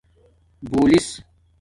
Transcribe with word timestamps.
بُولس 0.69 1.07